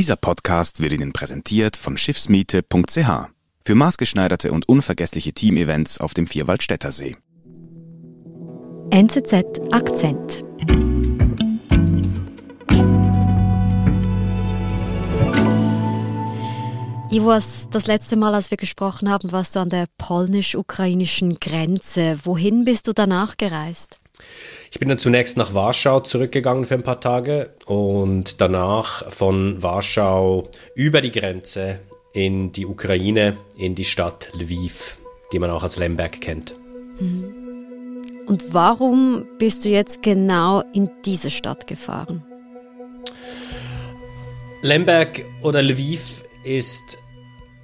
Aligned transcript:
Dieser 0.00 0.16
Podcast 0.16 0.80
wird 0.80 0.92
Ihnen 0.92 1.12
präsentiert 1.12 1.76
von 1.76 1.98
Schiffsmiete.ch 1.98 3.28
für 3.62 3.74
maßgeschneiderte 3.74 4.50
und 4.50 4.66
unvergessliche 4.66 5.34
Teamevents 5.34 5.98
auf 5.98 6.14
dem 6.14 6.26
Vierwaldstätter 6.26 6.90
See. 6.90 7.18
NZZ 8.88 9.60
Akzent. 9.70 10.42
Ivo, 17.10 17.38
das 17.70 17.86
letzte 17.86 18.16
Mal, 18.16 18.34
als 18.34 18.50
wir 18.50 18.56
gesprochen 18.56 19.10
haben, 19.10 19.32
warst 19.32 19.54
du 19.54 19.60
an 19.60 19.68
der 19.68 19.84
polnisch-ukrainischen 19.98 21.34
Grenze. 21.40 22.18
Wohin 22.24 22.64
bist 22.64 22.88
du 22.88 22.94
danach 22.94 23.36
gereist? 23.36 24.00
Ich 24.70 24.78
bin 24.78 24.88
dann 24.88 24.98
zunächst 24.98 25.36
nach 25.36 25.54
Warschau 25.54 26.00
zurückgegangen 26.00 26.64
für 26.64 26.74
ein 26.74 26.82
paar 26.82 27.00
Tage 27.00 27.54
und 27.66 28.40
danach 28.40 29.10
von 29.10 29.62
Warschau 29.62 30.48
über 30.74 31.00
die 31.00 31.12
Grenze 31.12 31.80
in 32.12 32.52
die 32.52 32.66
Ukraine, 32.66 33.36
in 33.56 33.74
die 33.74 33.84
Stadt 33.84 34.30
Lviv, 34.34 34.98
die 35.32 35.38
man 35.38 35.50
auch 35.50 35.62
als 35.62 35.78
Lemberg 35.78 36.20
kennt. 36.20 36.54
Mhm. 37.00 37.34
Und 38.26 38.54
warum 38.54 39.26
bist 39.38 39.64
du 39.64 39.68
jetzt 39.68 40.02
genau 40.02 40.62
in 40.72 40.88
diese 41.04 41.30
Stadt 41.30 41.66
gefahren? 41.66 42.24
Lemberg 44.62 45.24
oder 45.42 45.62
Lviv 45.62 46.22
ist 46.44 46.98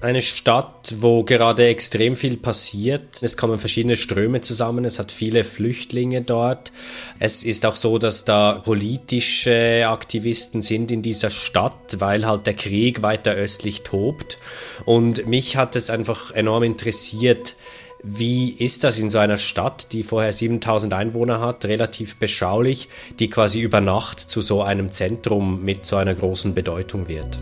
eine 0.01 0.21
Stadt, 0.21 0.97
wo 1.01 1.23
gerade 1.23 1.67
extrem 1.67 2.17
viel 2.17 2.37
passiert. 2.37 3.23
Es 3.23 3.37
kommen 3.37 3.59
verschiedene 3.59 3.97
Ströme 3.97 4.43
zusammen. 4.43 4.85
Es 4.85 4.99
hat 4.99 5.11
viele 5.11 5.43
Flüchtlinge 5.43 6.21
dort. 6.21 6.71
Es 7.19 7.45
ist 7.45 7.65
auch 7.65 7.77
so, 7.77 7.99
dass 7.99 8.27
da 8.27 8.61
politische 8.65 9.87
Aktivisten 9.89 10.61
sind 10.61 10.91
in 10.91 11.01
dieser 11.01 11.31
Stadt, 11.31 11.97
weil 11.99 12.27
halt 12.27 12.47
der 12.47 12.55
Krieg 12.55 13.03
weiter 13.03 13.33
östlich 13.33 13.83
tobt. 13.83 14.39
Und 14.85 15.27
mich 15.27 15.57
hat 15.57 15.77
es 15.77 15.89
einfach 15.89 16.31
enorm 16.33 16.65
interessiert, 16.65 17.57
wie 18.03 18.51
ist 18.51 18.85
das 18.85 18.99
in 19.01 19.09
so 19.09 19.19
einer 19.19 19.39
Stadt, 19.39 19.93
die 19.93 20.03
vorher 20.03 20.31
7000 20.31 20.93
Einwohner 20.93 21.41
hat, 21.41 21.65
relativ 21.65 22.17
beschaulich, 22.17 22.91
die 23.19 23.31
quasi 23.31 23.61
über 23.61 23.81
Nacht 23.81 24.21
zu 24.21 24.43
so 24.43 24.63
einem 24.63 24.91
Zentrum 24.91 25.65
mit 25.65 25.87
so 25.87 25.97
einer 25.97 26.15
großen 26.15 26.55
Bedeutung 26.55 27.09
wird? 27.09 27.41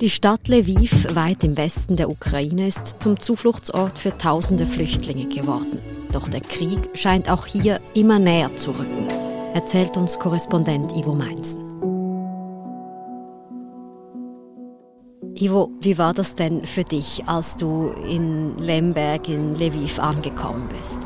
Die 0.00 0.08
Stadt 0.08 0.48
Lviv, 0.48 1.14
weit 1.14 1.44
im 1.44 1.58
Westen 1.58 1.96
der 1.96 2.08
Ukraine, 2.08 2.68
ist 2.68 3.02
zum 3.02 3.20
Zufluchtsort 3.20 3.98
für 3.98 4.16
tausende 4.16 4.64
Flüchtlinge 4.64 5.26
geworden. 5.26 5.78
Doch 6.10 6.26
der 6.26 6.40
Krieg 6.40 6.78
scheint 6.94 7.30
auch 7.30 7.44
hier 7.44 7.80
immer 7.92 8.18
näher 8.18 8.56
zu 8.56 8.70
rücken, 8.70 9.08
erzählt 9.52 9.98
uns 9.98 10.18
Korrespondent 10.18 10.96
Ivo 10.96 11.14
Meinzen. 11.14 11.60
Ivo, 15.34 15.70
wie 15.82 15.98
war 15.98 16.14
das 16.14 16.34
denn 16.34 16.62
für 16.62 16.84
dich, 16.84 17.24
als 17.26 17.58
du 17.58 17.92
in 18.08 18.56
Lemberg 18.56 19.28
in 19.28 19.54
Lviv 19.54 19.98
angekommen 19.98 20.66
bist? 20.80 21.00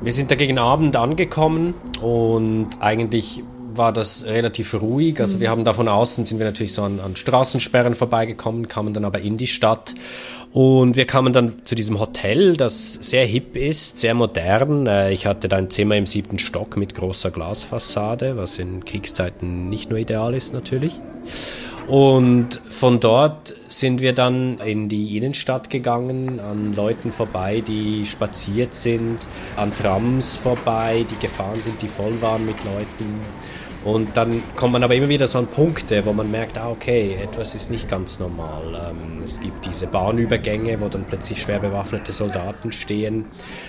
Wir 0.00 0.12
sind 0.12 0.30
da 0.30 0.36
gegen 0.36 0.60
Abend 0.60 0.94
angekommen 0.94 1.74
und 2.00 2.68
eigentlich 2.78 3.42
war 3.78 3.92
das 3.92 4.26
relativ 4.26 4.74
ruhig. 4.74 5.20
Also 5.20 5.40
wir 5.40 5.50
haben 5.50 5.64
da 5.64 5.72
von 5.72 5.88
außen 5.88 6.24
sind 6.24 6.38
wir 6.38 6.46
natürlich 6.46 6.72
so 6.72 6.82
an, 6.82 7.00
an 7.00 7.16
Straßensperren 7.16 7.94
vorbeigekommen, 7.94 8.68
kamen 8.68 8.94
dann 8.94 9.04
aber 9.04 9.20
in 9.20 9.36
die 9.36 9.46
Stadt 9.46 9.94
und 10.56 10.96
wir 10.96 11.06
kamen 11.06 11.34
dann 11.34 11.60
zu 11.64 11.74
diesem 11.74 12.00
Hotel, 12.00 12.56
das 12.56 12.94
sehr 12.94 13.26
hip 13.26 13.56
ist, 13.56 13.98
sehr 13.98 14.14
modern. 14.14 14.86
Äh, 14.86 15.12
ich 15.12 15.26
hatte 15.26 15.48
da 15.48 15.56
ein 15.56 15.68
Zimmer 15.68 15.96
im 15.96 16.06
siebten 16.06 16.38
Stock 16.38 16.78
mit 16.78 16.94
großer 16.94 17.30
Glasfassade, 17.30 18.38
was 18.38 18.58
in 18.58 18.82
Kriegszeiten 18.82 19.68
nicht 19.68 19.90
nur 19.90 19.98
ideal 19.98 20.34
ist 20.34 20.54
natürlich. 20.54 20.98
Und 21.86 22.60
von 22.66 22.98
dort 22.98 23.54
sind 23.68 24.00
wir 24.00 24.12
dann 24.12 24.58
in 24.58 24.88
die 24.88 25.16
Innenstadt 25.16 25.70
gegangen, 25.70 26.40
an 26.40 26.74
Leuten 26.74 27.12
vorbei, 27.12 27.60
die 27.60 28.06
spaziert 28.06 28.74
sind, 28.74 29.18
an 29.56 29.72
Trams 29.72 30.36
vorbei, 30.36 31.04
die 31.08 31.18
gefahren 31.18 31.60
sind, 31.60 31.82
die 31.82 31.88
voll 31.88 32.20
waren 32.22 32.44
mit 32.44 32.56
Leuten. 32.64 33.20
Und 33.86 34.16
dann 34.16 34.42
kommt 34.56 34.72
man 34.72 34.82
aber 34.82 34.96
immer 34.96 35.08
wieder 35.08 35.28
so 35.28 35.38
an 35.38 35.46
Punkte, 35.46 36.04
wo 36.06 36.12
man 36.12 36.28
merkt, 36.28 36.58
ah, 36.58 36.70
okay, 36.70 37.16
etwas 37.22 37.54
ist 37.54 37.70
nicht 37.70 37.88
ganz 37.88 38.18
normal. 38.18 38.90
Ähm, 38.90 39.22
es 39.24 39.40
gibt 39.40 39.64
diese 39.64 39.86
Bahnübergänge, 39.86 40.80
wo 40.80 40.88
dann 40.88 41.04
plötzlich 41.04 41.40
schwer 41.40 41.60
bewaffnete 41.60 42.10
Soldaten 42.10 42.72
stehen. 42.72 43.26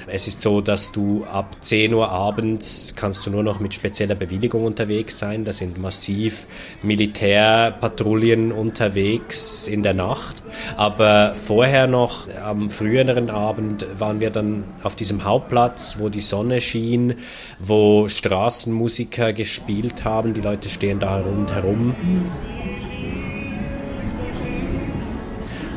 Es 0.08 0.28
ist 0.28 0.42
so, 0.42 0.60
dass 0.60 0.92
du 0.92 1.24
ab 1.26 1.58
10 1.60 1.94
Uhr 1.94 2.10
abends 2.10 2.96
kannst 2.96 3.28
du 3.28 3.30
nur 3.30 3.44
noch 3.44 3.60
mit 3.60 3.76
spezieller 3.76 4.16
Bewilligung 4.16 4.66
unterwegs 4.66 5.20
sein. 5.20 5.46
Da 5.46 5.54
sind 5.54 5.78
massiv 5.78 6.48
Militärpatrouillen 6.82 8.52
unterwegs 8.52 9.68
in 9.68 9.84
der 9.84 9.94
Nacht. 9.94 10.42
Aber 10.78 11.36
vorher 11.36 11.86
noch, 11.86 12.28
am 12.44 12.72
früheren 12.72 13.30
Abend, 13.30 13.86
waren 14.00 14.20
wir 14.20 14.32
dann 14.32 14.64
auf 14.82 14.96
diesem 14.96 15.26
Hauptplatz, 15.26 15.98
wo 16.00 16.10
die 16.10 16.22
Sonne 16.22 16.60
schien, 16.60 17.14
wo 17.60 18.08
Straßenmusiker 18.08 19.32
gespielt 19.32 20.06
haben 20.06 20.07
haben. 20.08 20.34
Die 20.34 20.42
Leute 20.42 20.70
stehen 20.70 21.00
da 21.00 21.18
rundherum. 21.18 21.96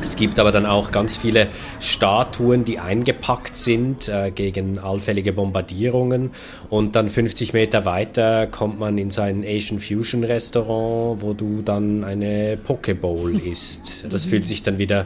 Es 0.03 0.15
gibt 0.15 0.39
aber 0.39 0.51
dann 0.51 0.65
auch 0.65 0.91
ganz 0.91 1.15
viele 1.15 1.47
Statuen, 1.79 2.63
die 2.63 2.79
eingepackt 2.79 3.55
sind 3.55 4.09
äh, 4.09 4.31
gegen 4.31 4.79
allfällige 4.79 5.31
Bombardierungen. 5.31 6.31
Und 6.69 6.95
dann 6.95 7.07
50 7.07 7.53
Meter 7.53 7.85
weiter 7.85 8.47
kommt 8.47 8.79
man 8.79 8.97
in 8.97 9.11
so 9.11 9.21
ein 9.21 9.43
Asian 9.45 9.79
Fusion 9.79 10.23
Restaurant, 10.23 11.21
wo 11.21 11.33
du 11.33 11.61
dann 11.61 12.03
eine 12.03 12.57
Pokeball 12.57 13.37
isst. 13.37 14.05
Das 14.09 14.25
fühlt 14.25 14.45
sich 14.47 14.63
dann 14.63 14.79
wieder 14.79 15.05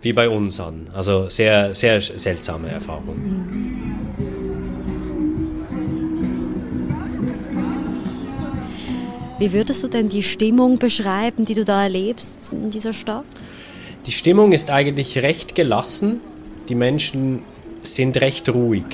wie 0.00 0.12
bei 0.12 0.28
uns 0.28 0.58
an. 0.58 0.88
Also 0.92 1.28
sehr, 1.28 1.72
sehr 1.72 2.00
seltsame 2.00 2.68
Erfahrung. 2.70 3.87
Wie 9.38 9.52
würdest 9.52 9.84
du 9.84 9.88
denn 9.88 10.08
die 10.08 10.24
Stimmung 10.24 10.78
beschreiben, 10.78 11.44
die 11.44 11.54
du 11.54 11.64
da 11.64 11.84
erlebst 11.84 12.52
in 12.52 12.70
dieser 12.70 12.92
Stadt? 12.92 13.24
Die 14.06 14.12
Stimmung 14.12 14.50
ist 14.50 14.70
eigentlich 14.70 15.18
recht 15.18 15.54
gelassen. 15.54 16.20
Die 16.68 16.74
Menschen 16.74 17.42
sind 17.82 18.20
recht 18.20 18.48
ruhig. 18.48 18.84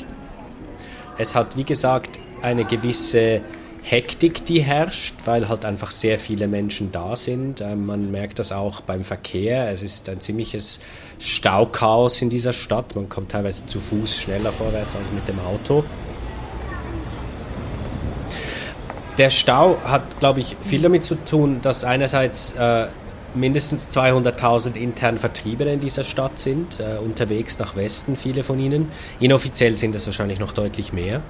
Es 1.16 1.34
hat, 1.34 1.56
wie 1.56 1.65
gesagt, 1.65 2.19
eine 2.43 2.66
gewisse 2.66 3.41
Hektik, 3.82 4.44
die 4.44 4.62
herrscht, 4.62 5.15
weil 5.25 5.49
halt 5.49 5.65
einfach 5.65 5.91
sehr 5.91 6.19
viele 6.19 6.47
Menschen 6.47 6.93
da 6.93 7.16
sind. 7.16 7.61
Ähm, 7.62 7.87
man 7.87 8.11
merkt 8.11 8.38
das 8.38 8.53
auch 8.53 8.82
beim 8.82 9.05
Verkehr. 9.05 9.71
Es 9.71 9.82
ist 9.82 10.09
ein 10.09 10.21
ziemliches 10.21 10.81
Stauchaos 11.19 12.21
in 12.21 12.28
dieser 12.28 12.53
Stadt. 12.53 12.94
Man 12.97 13.09
kommt 13.09 13.31
teilweise 13.31 13.66
zu 13.66 13.81
Fuß 13.81 14.19
schneller 14.19 14.53
vorwärts 14.53 14.94
als 14.97 15.11
mit 15.12 15.26
dem 15.26 15.38
Auto. 15.41 15.84
Der 19.19 19.30
Stau 19.30 19.78
hat, 19.84 20.19
glaube 20.19 20.41
ich, 20.41 20.56
viel 20.60 20.82
damit 20.82 21.04
zu 21.04 21.14
tun, 21.14 21.60
dass 21.62 21.84
einerseits 21.84 22.54
äh, 22.54 22.86
mindestens 23.34 23.97
200.000 23.97 24.75
intern 24.75 25.19
Vertriebene 25.19 25.75
in 25.75 25.80
dieser 25.80 26.04
Stadt 26.04 26.38
sind, 26.38 26.80
äh, 26.80 26.98
unterwegs 26.98 27.58
nach 27.58 27.76
Westen, 27.76 28.16
viele 28.16 28.42
von 28.42 28.58
ihnen. 28.58 28.88
Inoffiziell 29.20 29.76
sind 29.76 29.94
es 29.94 30.06
wahrscheinlich 30.06 30.41
noch 30.41 30.52
deutlich 30.52 30.92
mehr. 30.92 31.20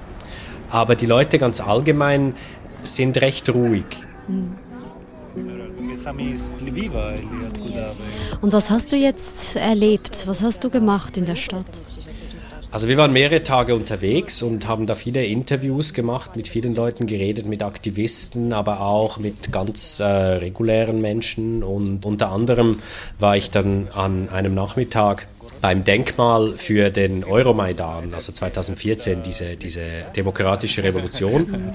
Aber 0.69 0.95
die 0.95 1.05
Leute 1.05 1.37
ganz 1.37 1.61
allgemein 1.61 2.33
sind 2.81 3.21
recht 3.21 3.49
ruhig. 3.49 3.85
Und 8.41 8.53
was 8.53 8.69
hast 8.69 8.91
du 8.91 8.95
jetzt 8.95 9.55
erlebt? 9.55 10.27
Was 10.27 10.41
hast 10.41 10.63
du 10.63 10.69
gemacht 10.69 11.17
in 11.17 11.25
der 11.25 11.35
Stadt? 11.35 11.65
Also 12.75 12.89
wir 12.89 12.97
waren 12.97 13.13
mehrere 13.13 13.41
Tage 13.41 13.73
unterwegs 13.73 14.43
und 14.43 14.67
haben 14.67 14.85
da 14.85 14.95
viele 14.95 15.23
Interviews 15.23 15.93
gemacht, 15.93 16.35
mit 16.35 16.49
vielen 16.49 16.75
Leuten 16.75 17.07
geredet, 17.07 17.45
mit 17.45 17.63
Aktivisten, 17.63 18.51
aber 18.51 18.81
auch 18.81 19.17
mit 19.17 19.53
ganz 19.53 20.01
äh, 20.01 20.03
regulären 20.03 20.99
Menschen. 20.99 21.63
Und 21.63 22.05
unter 22.05 22.33
anderem 22.33 22.79
war 23.17 23.37
ich 23.37 23.49
dann 23.49 23.87
an 23.93 24.27
einem 24.27 24.53
Nachmittag 24.53 25.25
beim 25.61 25.85
Denkmal 25.85 26.57
für 26.57 26.89
den 26.89 27.23
Euromaidan, 27.23 28.13
also 28.13 28.33
2014, 28.33 29.23
diese, 29.23 29.55
diese 29.55 29.81
demokratische 30.13 30.83
Revolution. 30.83 31.73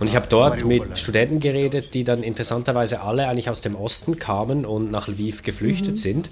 Und 0.00 0.06
ich 0.06 0.16
habe 0.16 0.26
dort 0.30 0.64
mit 0.64 0.96
Studenten 0.96 1.38
geredet, 1.38 1.92
die 1.92 2.04
dann 2.04 2.22
interessanterweise 2.22 3.02
alle 3.02 3.28
eigentlich 3.28 3.50
aus 3.50 3.60
dem 3.60 3.76
Osten 3.76 4.18
kamen 4.18 4.64
und 4.64 4.90
nach 4.90 5.06
Lviv 5.06 5.42
geflüchtet 5.42 5.90
mhm. 5.90 5.96
sind. 5.96 6.30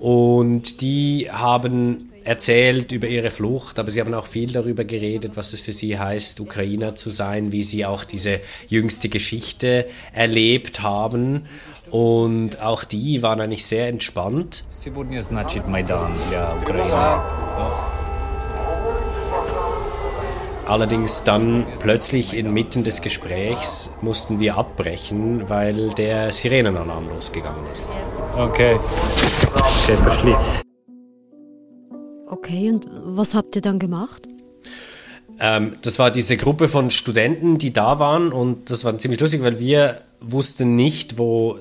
Und 0.00 0.80
die 0.80 1.28
haben 1.30 2.10
erzählt 2.24 2.92
über 2.92 3.06
ihre 3.06 3.30
Flucht, 3.30 3.78
aber 3.78 3.90
sie 3.90 4.00
haben 4.00 4.14
auch 4.14 4.26
viel 4.26 4.52
darüber 4.52 4.84
geredet, 4.84 5.32
was 5.36 5.52
es 5.52 5.60
für 5.60 5.72
sie 5.72 5.98
heißt, 5.98 6.40
Ukrainer 6.40 6.94
zu 6.94 7.10
sein, 7.10 7.52
wie 7.52 7.62
sie 7.62 7.84
auch 7.84 8.04
diese 8.04 8.40
jüngste 8.68 9.08
Geschichte 9.08 9.86
erlebt 10.12 10.82
haben. 10.82 11.46
Und 11.90 12.62
auch 12.62 12.84
die 12.84 13.22
waren 13.22 13.40
eigentlich 13.40 13.66
sehr 13.66 13.88
entspannt. 13.88 14.64
Allerdings 20.66 21.24
dann 21.24 21.66
plötzlich 21.80 22.36
inmitten 22.36 22.84
des 22.84 23.02
Gesprächs 23.02 23.90
mussten 24.02 24.38
wir 24.38 24.56
abbrechen, 24.56 25.50
weil 25.50 25.90
der 25.90 26.30
Sirenenalarm 26.30 27.08
losgegangen 27.08 27.64
ist. 27.72 27.90
Okay. 28.38 28.78
Okay, 32.26 32.70
und 32.70 32.86
was 33.04 33.34
habt 33.34 33.56
ihr 33.56 33.62
dann 33.62 33.78
gemacht? 33.78 34.28
Ähm, 35.40 35.76
das 35.82 35.98
war 35.98 36.10
diese 36.10 36.36
Gruppe 36.36 36.68
von 36.68 36.90
Studenten, 36.90 37.58
die 37.58 37.72
da 37.72 37.98
waren 37.98 38.32
und 38.32 38.70
das 38.70 38.84
war 38.84 38.96
ziemlich 38.98 39.20
lustig, 39.20 39.42
weil 39.42 39.58
wir 39.58 40.00
wussten 40.20 40.76
nicht, 40.76 41.18
wo 41.18 41.58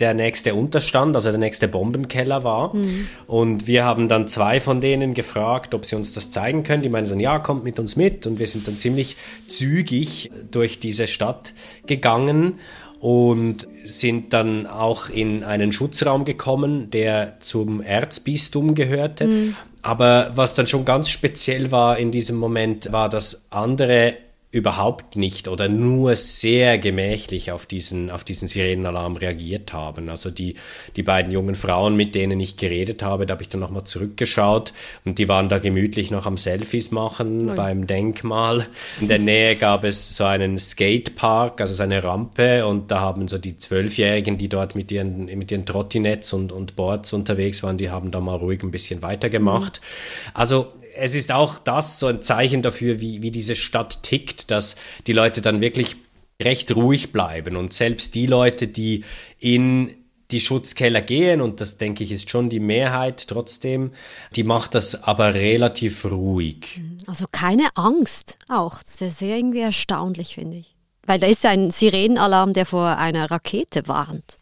der 0.00 0.14
nächste 0.14 0.54
Unterstand, 0.54 1.16
also 1.16 1.30
der 1.30 1.38
nächste 1.38 1.68
Bombenkeller 1.68 2.44
war. 2.44 2.74
Mhm. 2.74 3.08
Und 3.26 3.66
wir 3.66 3.84
haben 3.84 4.08
dann 4.08 4.28
zwei 4.28 4.60
von 4.60 4.80
denen 4.80 5.14
gefragt, 5.14 5.74
ob 5.74 5.84
sie 5.84 5.96
uns 5.96 6.14
das 6.14 6.30
zeigen 6.30 6.62
können. 6.62 6.82
Die 6.82 6.88
meinen 6.88 7.08
dann, 7.08 7.20
ja, 7.20 7.38
kommt 7.38 7.64
mit 7.64 7.78
uns 7.78 7.96
mit. 7.96 8.26
Und 8.26 8.38
wir 8.38 8.46
sind 8.46 8.68
dann 8.68 8.78
ziemlich 8.78 9.16
zügig 9.48 10.30
durch 10.50 10.78
diese 10.78 11.06
Stadt 11.06 11.52
gegangen 11.86 12.54
und 13.00 13.66
sind 13.84 14.32
dann 14.32 14.66
auch 14.66 15.08
in 15.08 15.44
einen 15.44 15.72
Schutzraum 15.72 16.24
gekommen, 16.24 16.90
der 16.90 17.40
zum 17.40 17.80
Erzbistum 17.80 18.74
gehörte. 18.74 19.26
Mhm. 19.26 19.56
Aber 19.82 20.32
was 20.34 20.54
dann 20.54 20.66
schon 20.66 20.84
ganz 20.84 21.08
speziell 21.08 21.70
war 21.70 21.98
in 21.98 22.10
diesem 22.10 22.36
Moment, 22.36 22.92
war, 22.92 23.08
dass 23.08 23.46
andere 23.50 24.16
überhaupt 24.50 25.16
nicht 25.16 25.46
oder 25.46 25.68
nur 25.68 26.16
sehr 26.16 26.78
gemächlich 26.78 27.52
auf 27.52 27.66
diesen, 27.66 28.10
auf 28.10 28.24
diesen 28.24 28.48
Sirenenalarm 28.48 29.16
reagiert 29.16 29.74
haben. 29.74 30.08
Also 30.08 30.30
die, 30.30 30.54
die 30.96 31.02
beiden 31.02 31.30
jungen 31.30 31.54
Frauen, 31.54 31.96
mit 31.96 32.14
denen 32.14 32.40
ich 32.40 32.56
geredet 32.56 33.02
habe, 33.02 33.26
da 33.26 33.32
habe 33.34 33.42
ich 33.42 33.50
dann 33.50 33.60
nochmal 33.60 33.84
zurückgeschaut 33.84 34.72
und 35.04 35.18
die 35.18 35.28
waren 35.28 35.50
da 35.50 35.58
gemütlich 35.58 36.10
noch 36.10 36.24
am 36.24 36.38
Selfies 36.38 36.92
machen 36.92 37.46
Nein. 37.46 37.56
beim 37.56 37.86
Denkmal. 37.86 38.66
In 39.02 39.08
der 39.08 39.18
Nähe 39.18 39.54
gab 39.54 39.84
es 39.84 40.16
so 40.16 40.24
einen 40.24 40.56
Skatepark, 40.56 41.60
also 41.60 41.74
so 41.74 41.82
eine 41.82 42.02
Rampe 42.02 42.66
und 42.66 42.90
da 42.90 43.00
haben 43.00 43.28
so 43.28 43.36
die 43.36 43.58
Zwölfjährigen, 43.58 44.38
die 44.38 44.48
dort 44.48 44.74
mit 44.74 44.90
ihren, 44.90 45.26
mit 45.26 45.50
ihren 45.50 45.66
Trottinets 45.66 46.32
und, 46.32 46.52
und 46.52 46.74
Boards 46.74 47.12
unterwegs 47.12 47.62
waren, 47.62 47.76
die 47.76 47.90
haben 47.90 48.10
da 48.10 48.20
mal 48.20 48.36
ruhig 48.36 48.62
ein 48.62 48.70
bisschen 48.70 49.02
weitergemacht. 49.02 49.82
Mhm. 49.82 50.30
Also 50.32 50.68
es 50.98 51.14
ist 51.14 51.32
auch 51.32 51.58
das 51.58 51.98
so 51.98 52.06
ein 52.06 52.22
Zeichen 52.22 52.62
dafür, 52.62 53.00
wie, 53.00 53.22
wie 53.22 53.30
diese 53.30 53.56
Stadt 53.56 54.02
tickt, 54.02 54.50
dass 54.50 54.76
die 55.06 55.12
Leute 55.12 55.40
dann 55.40 55.60
wirklich 55.60 55.96
recht 56.42 56.74
ruhig 56.74 57.12
bleiben 57.12 57.56
und 57.56 57.72
selbst 57.72 58.14
die 58.14 58.26
Leute, 58.26 58.68
die 58.68 59.04
in 59.38 59.94
die 60.30 60.40
Schutzkeller 60.40 61.00
gehen, 61.00 61.40
und 61.40 61.60
das 61.60 61.78
denke 61.78 62.04
ich 62.04 62.12
ist 62.12 62.30
schon 62.30 62.50
die 62.50 62.60
Mehrheit 62.60 63.28
trotzdem, 63.28 63.92
die 64.36 64.44
macht 64.44 64.74
das 64.74 65.04
aber 65.04 65.34
relativ 65.34 66.04
ruhig. 66.04 66.82
Also 67.06 67.24
keine 67.32 67.68
Angst 67.74 68.38
auch. 68.48 68.82
Das 68.82 69.00
ist 69.00 69.22
irgendwie 69.22 69.60
erstaunlich, 69.60 70.34
finde 70.34 70.58
ich. 70.58 70.74
Weil 71.06 71.18
da 71.18 71.26
ist 71.26 71.46
ein 71.46 71.70
Sirenenalarm, 71.70 72.52
der 72.52 72.66
vor 72.66 72.98
einer 72.98 73.30
Rakete 73.30 73.88
warnt. 73.88 74.38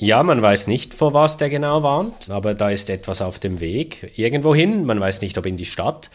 Ja, 0.00 0.22
man 0.22 0.40
weiß 0.40 0.68
nicht, 0.68 0.94
vor 0.94 1.12
was 1.12 1.38
der 1.38 1.50
genau 1.50 1.82
warnt, 1.82 2.30
aber 2.30 2.54
da 2.54 2.70
ist 2.70 2.88
etwas 2.88 3.20
auf 3.20 3.40
dem 3.40 3.58
Weg 3.58 4.12
irgendwohin. 4.16 4.84
Man 4.84 5.00
weiß 5.00 5.22
nicht, 5.22 5.36
ob 5.38 5.44
in 5.44 5.56
die 5.56 5.64
Stadt. 5.64 6.10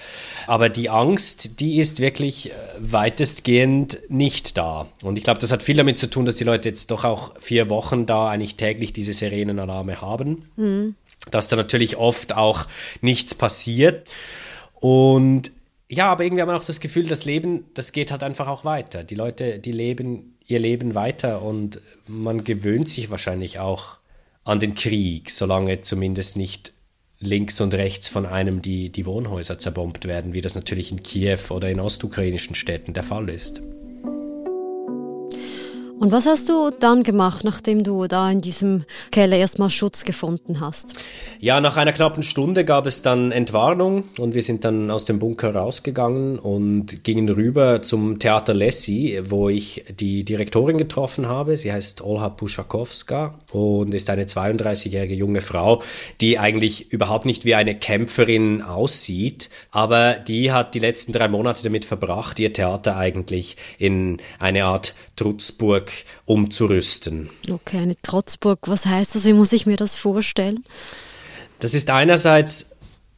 Aber 0.47 0.69
die 0.69 0.89
Angst, 0.89 1.59
die 1.59 1.79
ist 1.79 1.99
wirklich 1.99 2.51
äh, 2.51 2.53
weitestgehend 2.79 3.99
nicht 4.07 4.57
da. 4.57 4.87
Und 5.01 5.17
ich 5.17 5.25
glaube, 5.25 5.41
das 5.41 5.51
hat 5.51 5.63
viel 5.63 5.75
damit 5.75 5.97
zu 5.97 6.09
tun, 6.09 6.23
dass 6.23 6.37
die 6.37 6.45
Leute 6.45 6.69
jetzt 6.69 6.91
doch 6.91 7.03
auch 7.03 7.37
vier 7.41 7.67
Wochen 7.67 8.05
da 8.05 8.29
eigentlich 8.29 8.55
täglich 8.55 8.93
diese 8.93 9.11
Sirenenalarme 9.11 9.99
haben. 9.99 10.49
Mhm. 10.55 10.95
Dass 11.29 11.49
da 11.49 11.57
natürlich 11.57 11.97
oft 11.97 12.33
auch 12.33 12.67
nichts 13.01 13.35
passiert. 13.35 14.09
Und 14.75 15.51
ja, 15.89 16.09
aber 16.09 16.23
irgendwie 16.23 16.41
haben 16.41 16.49
wir 16.49 16.55
auch 16.55 16.63
das 16.63 16.79
Gefühl, 16.79 17.07
das 17.07 17.25
Leben, 17.25 17.65
das 17.73 17.91
geht 17.91 18.11
halt 18.11 18.23
einfach 18.23 18.47
auch 18.47 18.63
weiter. 18.63 19.03
Die 19.03 19.15
Leute, 19.15 19.59
die 19.59 19.73
leben 19.73 20.32
ihr 20.47 20.59
Leben 20.59 20.95
weiter 20.95 21.41
und 21.41 21.79
man 22.07 22.43
gewöhnt 22.43 22.89
sich 22.89 23.09
wahrscheinlich 23.09 23.59
auch 23.59 23.97
an 24.43 24.59
den 24.59 24.73
Krieg, 24.73 25.31
solange 25.31 25.81
zumindest 25.81 26.35
nicht 26.35 26.73
links 27.19 27.61
und 27.61 27.73
rechts 27.73 28.09
von 28.09 28.25
einem 28.25 28.61
die, 28.61 28.89
die 28.89 29.05
Wohnhäuser 29.05 29.57
zerbombt 29.57 30.05
werden, 30.05 30.33
wie 30.33 30.41
das 30.41 30.55
natürlich 30.55 30.91
in 30.91 31.01
Kiew 31.01 31.39
oder 31.49 31.69
in 31.69 31.79
ostukrainischen 31.79 32.55
Städten 32.55 32.93
der 32.93 33.03
Fall 33.03 33.29
ist. 33.29 33.61
Und 35.99 36.11
was 36.11 36.25
hast 36.25 36.49
du 36.49 36.69
dann 36.69 37.03
gemacht, 37.03 37.45
nachdem 37.45 37.83
du 37.83 38.07
da 38.07 38.29
in 38.29 38.41
diesem 38.41 38.83
Keller 39.11 39.37
erstmal 39.37 39.69
Schutz 39.69 40.03
gefunden 40.03 40.59
hast? 40.59 40.95
Ja, 41.39 41.61
nach 41.61 41.77
einer 41.77 41.93
knappen 41.93 42.23
Stunde 42.23 42.65
gab 42.65 42.85
es 42.85 43.03
dann 43.03 43.31
Entwarnung 43.31 44.03
und 44.17 44.35
wir 44.35 44.41
sind 44.41 44.65
dann 44.65 44.91
aus 44.91 45.05
dem 45.05 45.19
Bunker 45.19 45.55
rausgegangen 45.55 46.39
und 46.39 47.05
gingen 47.05 47.29
rüber 47.29 47.81
zum 47.83 48.19
Theater 48.19 48.53
Lessi, 48.53 49.21
wo 49.23 49.47
ich 49.47 49.85
die 49.97 50.25
Direktorin 50.25 50.77
getroffen 50.77 51.27
habe. 51.27 51.55
Sie 51.55 51.71
heißt 51.71 52.01
Olha 52.01 52.27
Puschakowska 52.27 53.39
und 53.53 53.93
ist 53.93 54.09
eine 54.09 54.23
32-jährige 54.23 55.15
junge 55.15 55.41
Frau, 55.41 55.83
die 56.19 56.37
eigentlich 56.37 56.91
überhaupt 56.91 57.25
nicht 57.25 57.45
wie 57.45 57.55
eine 57.55 57.75
Kämpferin 57.75 58.61
aussieht, 58.61 59.49
aber 59.71 60.15
die 60.15 60.51
hat 60.51 60.75
die 60.75 60.79
letzten 60.79 61.13
drei 61.13 61.29
Monate 61.29 61.63
damit 61.63 61.85
verbracht, 61.85 62.39
ihr 62.39 62.51
Theater 62.51 62.97
eigentlich 62.97 63.55
in 63.77 64.17
eine 64.39 64.65
Art 64.65 64.95
Trutzburg 65.15 65.92
umzurüsten. 66.25 67.29
Okay, 67.49 67.77
eine 67.77 67.95
Trotzburg. 68.01 68.59
Was 68.67 68.85
heißt 68.85 69.15
das? 69.15 69.25
Wie 69.25 69.33
muss 69.33 69.51
ich 69.51 69.65
mir 69.65 69.77
das 69.77 69.95
vorstellen? 69.95 70.63
Das 71.59 71.73
ist 71.73 71.89
einerseits 71.89 72.73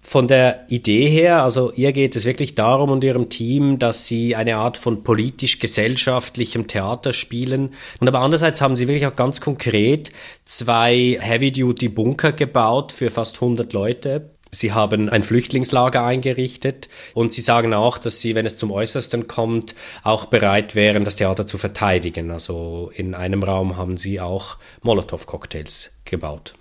von 0.06 0.27
der 0.27 0.68
Idee 0.69 1.10
her, 1.10 1.42
also 1.42 1.72
ihr 1.75 1.92
geht 1.92 2.16
es 2.16 2.25
wirklich 2.25 2.54
darum 2.54 2.92
und 2.92 3.04
ihrem 3.04 3.27
Team, 3.27 3.80
dass 3.80 4.06
sie 4.07 4.36
eine 4.36 4.57
Art 4.57 4.77
von 4.77 5.04
politisch-gesellschaftlichem 5.04 6.68
Theater 6.68 7.12
spielen. 7.12 7.74
Und 8.00 8.07
aber 8.07 8.19
andererseits 8.19 8.62
haben 8.62 8.75
sie 8.75 8.88
wirklich 8.88 9.07
auch 9.07 9.16
ganz 9.16 9.42
konkret 9.42 10.12
zwei 10.45 11.18
Heavy-Duty-Bunker 11.19 12.33
gebaut 12.33 12.92
für 12.92 13.10
fast 13.10 13.38
100 13.38 13.74
Leute 13.74 14.34
Sie 14.55 14.71
haben 14.71 15.09
ein 15.09 15.23
Flüchtlingslager 15.23 16.03
eingerichtet 16.03 16.89
und 17.13 17.33
sie 17.33 17.41
sagen 17.41 17.73
auch, 17.73 17.97
dass 17.97 18.21
sie, 18.21 18.35
wenn 18.35 18.45
es 18.45 18.57
zum 18.57 18.71
Äußersten 18.71 19.27
kommt, 19.27 19.75
auch 20.03 20.25
bereit 20.25 20.75
wären, 20.75 21.03
das 21.03 21.17
Theater 21.17 21.45
zu 21.45 21.57
verteidigen. 21.57 22.31
Also 22.31 22.91
in 22.95 23.13
einem 23.13 23.43
Raum 23.43 23.77
haben 23.77 23.97
sie 23.97 24.21
auch 24.21 24.57
Molotow-Cocktails 24.81 25.99
gebaut. 26.05 26.55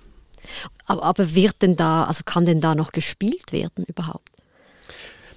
Aber, 0.86 1.02
aber 1.02 1.34
wird 1.34 1.62
denn 1.62 1.76
da, 1.76 2.04
also 2.04 2.22
kann 2.24 2.44
denn 2.44 2.60
da 2.60 2.74
noch 2.74 2.92
gespielt 2.92 3.52
werden 3.52 3.84
überhaupt? 3.86 4.33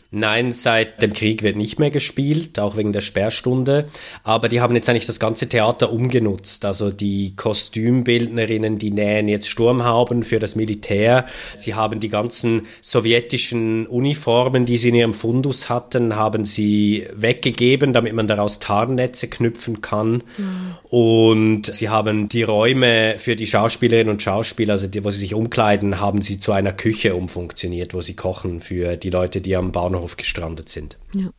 Nein, 0.09 0.53
seit 0.53 1.01
dem 1.01 1.11
Krieg 1.11 1.43
wird 1.43 1.57
nicht 1.57 1.79
mehr 1.79 1.89
gespielt, 1.89 2.59
auch 2.59 2.77
wegen 2.77 2.93
der 2.93 3.01
Sperrstunde. 3.01 3.89
Aber 4.23 4.47
die 4.47 4.61
haben 4.61 4.73
jetzt 4.73 4.87
eigentlich 4.87 5.05
das 5.05 5.19
ganze 5.19 5.49
Theater 5.49 5.91
umgenutzt. 5.91 6.63
Also 6.63 6.91
die 6.91 7.35
Kostümbildnerinnen, 7.35 8.77
die 8.77 8.91
nähen 8.91 9.27
jetzt 9.27 9.49
Sturmhauben 9.49 10.23
für 10.23 10.39
das 10.39 10.55
Militär. 10.55 11.25
Sie 11.55 11.75
haben 11.75 11.99
die 11.99 12.07
ganzen 12.07 12.67
sowjetischen 12.81 13.85
Uniformen, 13.85 14.65
die 14.65 14.77
sie 14.77 14.89
in 14.89 14.95
ihrem 14.95 15.13
Fundus 15.13 15.67
hatten, 15.67 16.15
haben 16.15 16.45
sie 16.45 17.05
weggegeben, 17.13 17.91
damit 17.91 18.13
man 18.13 18.27
daraus 18.27 18.59
Tarnnetze 18.59 19.27
knüpfen 19.27 19.81
kann. 19.81 20.23
Mhm. 20.37 20.75
Und 20.83 21.65
sie 21.65 21.89
haben 21.89 22.29
die 22.29 22.43
Räume 22.43 23.15
für 23.17 23.35
die 23.35 23.45
Schauspielerinnen 23.45 24.13
und 24.13 24.23
Schauspieler, 24.23 24.75
also 24.75 24.87
die, 24.87 25.03
wo 25.03 25.11
sie 25.11 25.19
sich 25.19 25.33
umkleiden, 25.33 25.99
haben 25.99 26.21
sie 26.21 26.39
zu 26.39 26.53
einer 26.53 26.71
Küche 26.71 27.13
umfunktioniert, 27.13 27.93
wo 27.93 27.99
sie 27.99 28.15
kochen 28.15 28.61
für 28.61 28.95
die 28.95 29.09
Leute, 29.09 29.41
die 29.41 29.57
am 29.57 29.73
Bahnhof 29.73 29.96
Bahnhof 29.97 30.17
gestrandet 30.17 30.69
sind. 30.69 30.97
Ja. 31.13 31.29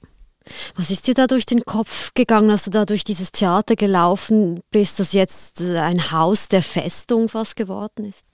Was 0.76 0.90
ist 0.90 1.06
dir 1.06 1.14
da 1.14 1.26
durch 1.26 1.44
den 1.44 1.64
Kopf 1.64 2.10
gegangen, 2.14 2.50
als 2.50 2.64
du 2.64 2.70
da 2.70 2.86
durch 2.86 3.04
dieses 3.04 3.32
Theater 3.32 3.76
gelaufen 3.76 4.60
bist, 4.70 4.98
das 4.98 5.12
jetzt 5.12 5.60
ein 5.60 6.10
Haus 6.10 6.48
der 6.48 6.62
Festung 6.62 7.28
fast 7.28 7.54
geworden 7.54 8.06
ist? 8.06 8.26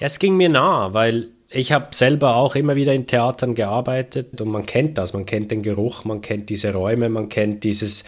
Ja, 0.00 0.06
es 0.06 0.18
ging 0.18 0.36
mir 0.36 0.48
nah, 0.48 0.92
weil 0.92 1.30
ich 1.48 1.70
habe 1.70 1.94
selber 1.94 2.34
auch 2.34 2.56
immer 2.56 2.74
wieder 2.74 2.92
in 2.92 3.06
Theatern 3.06 3.54
gearbeitet 3.54 4.40
und 4.40 4.48
man 4.48 4.66
kennt 4.66 4.98
das, 4.98 5.12
man 5.12 5.24
kennt 5.24 5.52
den 5.52 5.62
Geruch, 5.62 6.04
man 6.04 6.20
kennt 6.20 6.50
diese 6.50 6.72
Räume, 6.72 7.08
man 7.08 7.28
kennt 7.28 7.62
dieses, 7.62 8.04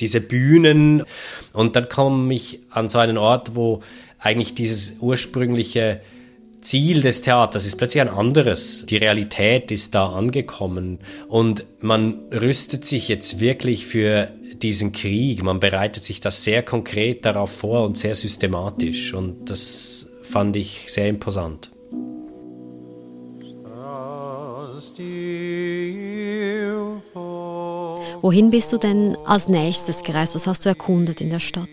diese 0.00 0.20
Bühnen 0.20 1.04
und 1.52 1.76
dann 1.76 1.88
komme 1.88 2.34
ich 2.34 2.60
an 2.70 2.88
so 2.88 2.98
einen 2.98 3.18
Ort, 3.18 3.54
wo 3.54 3.80
eigentlich 4.18 4.54
dieses 4.54 4.96
ursprüngliche 4.98 6.00
Ziel 6.60 7.00
des 7.00 7.22
Theaters 7.22 7.66
ist 7.66 7.76
plötzlich 7.76 8.02
ein 8.02 8.08
anderes. 8.08 8.84
Die 8.86 8.96
Realität 8.96 9.70
ist 9.70 9.94
da 9.94 10.10
angekommen 10.10 10.98
und 11.28 11.64
man 11.80 12.20
rüstet 12.32 12.84
sich 12.84 13.08
jetzt 13.08 13.40
wirklich 13.40 13.86
für 13.86 14.30
diesen 14.60 14.92
Krieg. 14.92 15.42
Man 15.42 15.58
bereitet 15.58 16.04
sich 16.04 16.20
das 16.20 16.44
sehr 16.44 16.62
konkret 16.62 17.24
darauf 17.24 17.50
vor 17.50 17.84
und 17.84 17.96
sehr 17.96 18.14
systematisch 18.14 19.14
und 19.14 19.48
das 19.48 20.10
fand 20.22 20.56
ich 20.56 20.84
sehr 20.88 21.08
imposant. 21.08 21.70
Wohin 28.22 28.50
bist 28.50 28.72
du 28.72 28.78
denn 28.78 29.16
als 29.24 29.48
nächstes 29.48 30.02
gereist? 30.02 30.34
Was 30.34 30.46
hast 30.46 30.64
du 30.66 30.68
erkundet 30.68 31.22
in 31.22 31.30
der 31.30 31.40
Stadt? 31.40 31.68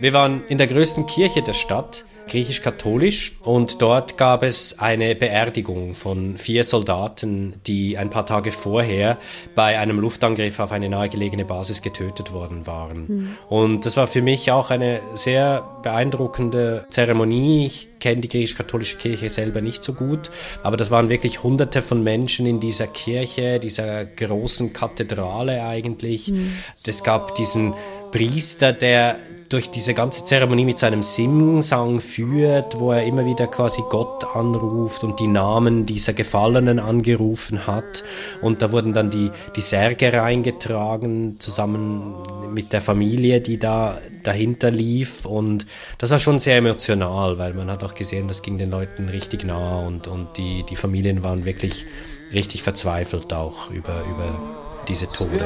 Wir 0.00 0.12
waren 0.12 0.44
in 0.48 0.58
der 0.58 0.66
größten 0.66 1.06
Kirche 1.06 1.42
der 1.42 1.52
Stadt 1.52 2.04
griechisch-katholisch 2.28 3.38
und 3.42 3.82
dort 3.82 4.16
gab 4.16 4.42
es 4.42 4.78
eine 4.78 5.14
Beerdigung 5.14 5.94
von 5.94 6.36
vier 6.36 6.64
Soldaten, 6.64 7.54
die 7.66 7.98
ein 7.98 8.10
paar 8.10 8.26
Tage 8.26 8.52
vorher 8.52 9.18
bei 9.54 9.78
einem 9.78 9.98
Luftangriff 9.98 10.58
auf 10.60 10.72
eine 10.72 10.88
nahegelegene 10.88 11.44
Basis 11.44 11.82
getötet 11.82 12.32
worden 12.32 12.66
waren. 12.66 13.06
Mhm. 13.06 13.36
Und 13.48 13.86
das 13.86 13.96
war 13.96 14.06
für 14.06 14.22
mich 14.22 14.50
auch 14.50 14.70
eine 14.70 15.00
sehr 15.14 15.62
beeindruckende 15.82 16.86
Zeremonie. 16.90 17.66
Ich 17.66 17.88
kenne 18.00 18.20
die 18.20 18.28
griechisch-katholische 18.28 18.96
Kirche 18.96 19.30
selber 19.30 19.60
nicht 19.60 19.84
so 19.84 19.94
gut, 19.94 20.30
aber 20.62 20.76
das 20.76 20.90
waren 20.90 21.08
wirklich 21.08 21.42
hunderte 21.42 21.82
von 21.82 22.02
Menschen 22.02 22.46
in 22.46 22.60
dieser 22.60 22.86
Kirche, 22.86 23.60
dieser 23.60 24.04
großen 24.04 24.72
Kathedrale 24.72 25.64
eigentlich. 25.64 26.28
Mhm. 26.28 26.52
Es 26.86 27.04
gab 27.04 27.34
diesen 27.34 27.74
Priester, 28.10 28.72
der 28.72 29.16
durch 29.52 29.70
diese 29.70 29.92
ganze 29.92 30.24
Zeremonie 30.24 30.64
mit 30.64 30.78
seinem 30.78 31.02
Sing-Sang 31.02 32.00
führt, 32.00 32.80
wo 32.80 32.92
er 32.92 33.04
immer 33.04 33.26
wieder 33.26 33.46
quasi 33.46 33.82
Gott 33.90 34.24
anruft 34.34 35.04
und 35.04 35.20
die 35.20 35.26
Namen 35.26 35.84
dieser 35.84 36.14
Gefallenen 36.14 36.78
angerufen 36.78 37.66
hat. 37.66 38.02
Und 38.40 38.62
da 38.62 38.72
wurden 38.72 38.92
dann 38.92 39.10
die, 39.10 39.30
die 39.54 39.60
Särge 39.60 40.12
reingetragen, 40.12 41.38
zusammen 41.38 42.14
mit 42.52 42.72
der 42.72 42.80
Familie, 42.80 43.40
die 43.40 43.58
da 43.58 43.98
dahinter 44.22 44.70
lief. 44.70 45.26
Und 45.26 45.66
das 45.98 46.10
war 46.10 46.18
schon 46.18 46.38
sehr 46.38 46.56
emotional, 46.56 47.38
weil 47.38 47.52
man 47.52 47.70
hat 47.70 47.84
auch 47.84 47.94
gesehen, 47.94 48.28
das 48.28 48.42
ging 48.42 48.56
den 48.56 48.70
Leuten 48.70 49.08
richtig 49.08 49.44
nah 49.44 49.80
und, 49.80 50.06
und 50.06 50.38
die, 50.38 50.64
die 50.68 50.76
Familien 50.76 51.22
waren 51.22 51.44
wirklich 51.44 51.84
richtig 52.32 52.62
verzweifelt 52.62 53.32
auch 53.32 53.70
über, 53.70 54.02
über 54.10 54.38
diese 54.88 55.08
Tode. 55.08 55.44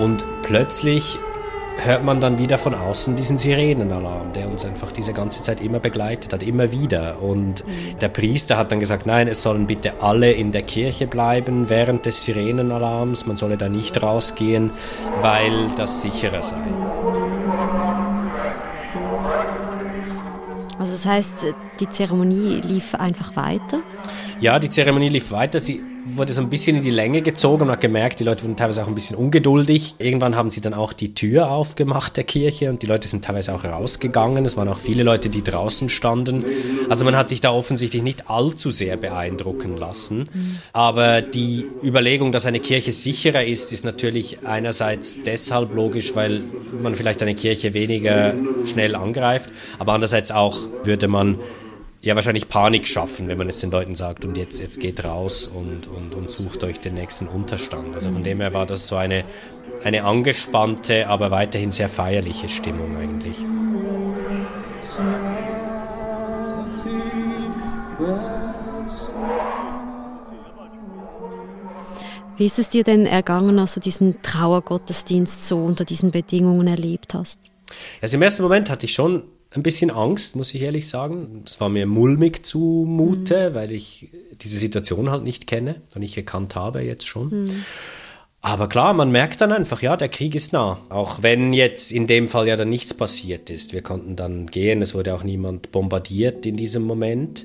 Und 0.00 0.24
plötzlich 0.42 1.18
hört 1.84 2.04
man 2.04 2.20
dann 2.20 2.38
wieder 2.38 2.56
von 2.56 2.74
außen 2.74 3.16
diesen 3.16 3.36
Sirenenalarm, 3.36 4.32
der 4.32 4.48
uns 4.48 4.64
einfach 4.64 4.92
diese 4.92 5.12
ganze 5.12 5.42
Zeit 5.42 5.60
immer 5.60 5.78
begleitet 5.78 6.32
hat, 6.32 6.42
immer 6.42 6.72
wieder. 6.72 7.20
Und 7.20 7.64
der 8.00 8.08
Priester 8.08 8.56
hat 8.56 8.72
dann 8.72 8.80
gesagt, 8.80 9.04
nein, 9.04 9.28
es 9.28 9.42
sollen 9.42 9.66
bitte 9.66 10.00
alle 10.00 10.32
in 10.32 10.52
der 10.52 10.62
Kirche 10.62 11.06
bleiben 11.06 11.68
während 11.68 12.06
des 12.06 12.24
Sirenenalarms, 12.24 13.26
man 13.26 13.36
solle 13.36 13.58
da 13.58 13.68
nicht 13.68 14.02
rausgehen, 14.02 14.70
weil 15.20 15.68
das 15.76 16.00
sicherer 16.00 16.42
sei. 16.42 16.56
Also 20.78 20.92
das 20.92 21.04
heißt, 21.04 21.44
die 21.78 21.88
Zeremonie 21.90 22.62
lief 22.62 22.94
einfach 22.94 23.36
weiter? 23.36 23.80
Ja, 24.40 24.58
die 24.58 24.70
Zeremonie 24.70 25.10
lief 25.10 25.30
weiter. 25.30 25.60
Sie 25.60 25.82
wurde 26.04 26.32
so 26.32 26.40
ein 26.40 26.50
bisschen 26.50 26.76
in 26.76 26.82
die 26.82 26.90
Länge 26.90 27.22
gezogen. 27.22 27.66
Man 27.66 27.72
hat 27.72 27.80
gemerkt, 27.80 28.20
die 28.20 28.24
Leute 28.24 28.42
wurden 28.42 28.56
teilweise 28.56 28.82
auch 28.82 28.88
ein 28.88 28.94
bisschen 28.94 29.16
ungeduldig. 29.16 29.94
Irgendwann 29.98 30.36
haben 30.36 30.50
sie 30.50 30.60
dann 30.60 30.74
auch 30.74 30.92
die 30.92 31.14
Tür 31.14 31.50
aufgemacht 31.50 32.16
der 32.16 32.24
Kirche 32.24 32.70
und 32.70 32.82
die 32.82 32.86
Leute 32.86 33.08
sind 33.08 33.24
teilweise 33.24 33.54
auch 33.54 33.64
rausgegangen. 33.64 34.44
Es 34.44 34.56
waren 34.56 34.68
auch 34.68 34.78
viele 34.78 35.02
Leute, 35.02 35.28
die 35.28 35.42
draußen 35.42 35.88
standen. 35.90 36.44
Also 36.88 37.04
man 37.04 37.16
hat 37.16 37.28
sich 37.28 37.40
da 37.40 37.50
offensichtlich 37.50 38.02
nicht 38.02 38.30
allzu 38.30 38.70
sehr 38.70 38.96
beeindrucken 38.96 39.76
lassen. 39.76 40.28
Aber 40.72 41.22
die 41.22 41.66
Überlegung, 41.82 42.32
dass 42.32 42.46
eine 42.46 42.60
Kirche 42.60 42.92
sicherer 42.92 43.44
ist, 43.44 43.72
ist 43.72 43.84
natürlich 43.84 44.46
einerseits 44.46 45.22
deshalb 45.22 45.74
logisch, 45.74 46.14
weil 46.14 46.42
man 46.82 46.94
vielleicht 46.94 47.22
eine 47.22 47.34
Kirche 47.34 47.74
weniger 47.74 48.34
schnell 48.64 48.94
angreift, 48.94 49.50
aber 49.78 49.92
andererseits 49.92 50.30
auch 50.30 50.58
würde 50.84 51.08
man 51.08 51.38
ja 52.02 52.14
wahrscheinlich 52.14 52.48
Panik 52.48 52.88
schaffen, 52.88 53.28
wenn 53.28 53.36
man 53.36 53.48
jetzt 53.48 53.62
den 53.62 53.70
Leuten 53.70 53.94
sagt, 53.94 54.24
und 54.24 54.36
jetzt, 54.36 54.60
jetzt 54.60 54.80
geht 54.80 55.04
raus 55.04 55.46
und, 55.46 55.86
und, 55.86 56.14
und 56.14 56.30
sucht 56.30 56.64
euch 56.64 56.80
den 56.80 56.94
nächsten 56.94 57.28
Unterstand. 57.28 57.94
Also 57.94 58.10
von 58.10 58.22
dem 58.22 58.40
her 58.40 58.54
war 58.54 58.66
das 58.66 58.88
so 58.88 58.96
eine, 58.96 59.24
eine 59.84 60.04
angespannte, 60.04 61.08
aber 61.08 61.30
weiterhin 61.30 61.72
sehr 61.72 61.88
feierliche 61.88 62.48
Stimmung 62.48 62.96
eigentlich. 62.96 63.36
Wie 72.36 72.46
ist 72.46 72.58
es 72.58 72.70
dir 72.70 72.84
denn 72.84 73.04
ergangen, 73.04 73.58
als 73.58 73.74
du 73.74 73.80
diesen 73.80 74.22
Trauergottesdienst 74.22 75.46
so 75.46 75.62
unter 75.62 75.84
diesen 75.84 76.10
Bedingungen 76.10 76.66
erlebt 76.66 77.12
hast? 77.12 77.38
Also 78.00 78.16
im 78.16 78.22
ersten 78.22 78.42
Moment 78.42 78.70
hatte 78.70 78.86
ich 78.86 78.94
schon 78.94 79.24
ein 79.52 79.62
bisschen 79.62 79.90
Angst, 79.90 80.36
muss 80.36 80.54
ich 80.54 80.62
ehrlich 80.62 80.88
sagen. 80.88 81.42
Es 81.44 81.60
war 81.60 81.68
mir 81.68 81.86
mulmig 81.86 82.44
zumute, 82.44 83.50
mhm. 83.50 83.54
weil 83.54 83.72
ich 83.72 84.10
diese 84.40 84.58
Situation 84.58 85.10
halt 85.10 85.24
nicht 85.24 85.46
kenne 85.46 85.82
und 85.94 86.00
nicht 86.00 86.14
gekannt 86.14 86.54
habe 86.54 86.82
jetzt 86.82 87.06
schon. 87.06 87.44
Mhm. 87.44 87.64
Aber 88.42 88.68
klar, 88.68 88.94
man 88.94 89.10
merkt 89.10 89.42
dann 89.42 89.52
einfach, 89.52 89.82
ja, 89.82 89.96
der 89.96 90.08
Krieg 90.08 90.34
ist 90.34 90.52
nah. 90.52 90.80
Auch 90.88 91.22
wenn 91.22 91.52
jetzt 91.52 91.92
in 91.92 92.06
dem 92.06 92.28
Fall 92.28 92.48
ja 92.48 92.56
dann 92.56 92.70
nichts 92.70 92.94
passiert 92.94 93.50
ist. 93.50 93.74
Wir 93.74 93.82
konnten 93.82 94.16
dann 94.16 94.46
gehen, 94.46 94.80
es 94.80 94.94
wurde 94.94 95.14
auch 95.14 95.24
niemand 95.24 95.72
bombardiert 95.72 96.46
in 96.46 96.56
diesem 96.56 96.84
Moment. 96.84 97.44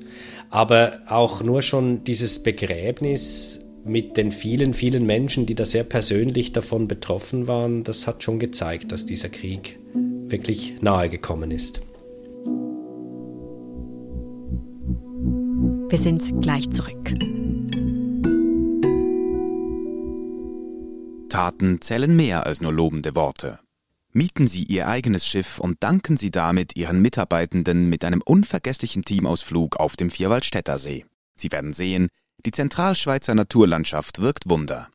Aber 0.49 0.99
auch 1.09 1.43
nur 1.43 1.61
schon 1.61 2.05
dieses 2.05 2.43
Begräbnis 2.43 3.65
mit 3.83 4.15
den 4.15 4.31
vielen, 4.31 4.73
vielen 4.73 5.05
Menschen, 5.05 5.45
die 5.45 5.55
da 5.55 5.65
sehr 5.65 5.83
persönlich 5.83 6.53
davon 6.53 6.87
betroffen 6.87 7.47
waren, 7.47 7.83
das 7.83 8.07
hat 8.07 8.23
schon 8.23 8.39
gezeigt, 8.39 8.91
dass 8.91 9.05
dieser 9.05 9.29
Krieg 9.29 9.77
wirklich 10.27 10.75
nahe 10.81 11.09
gekommen 11.09 11.51
ist. 11.51 11.81
Wir 15.95 16.01
sind 16.01 16.41
gleich 16.41 16.69
zurück. 16.71 17.13
Taten 21.29 21.79
zählen 21.79 22.13
mehr 22.13 22.45
als 22.45 22.59
nur 22.59 22.73
lobende 22.73 23.15
Worte. 23.15 23.59
Mieten 24.11 24.49
Sie 24.49 24.63
Ihr 24.63 24.89
eigenes 24.89 25.25
Schiff 25.25 25.57
und 25.57 25.81
danken 25.81 26.17
Sie 26.17 26.31
damit 26.31 26.75
Ihren 26.75 27.01
Mitarbeitenden 27.01 27.87
mit 27.87 28.03
einem 28.03 28.21
unvergesslichen 28.21 29.05
Teamausflug 29.05 29.77
auf 29.77 29.95
dem 29.95 30.09
Vierwaldstätter 30.09 30.77
See. 30.79 31.05
Sie 31.37 31.49
werden 31.53 31.71
sehen, 31.71 32.09
die 32.45 32.51
Zentralschweizer 32.51 33.33
Naturlandschaft 33.33 34.19
wirkt 34.19 34.49
Wunder. 34.49 34.89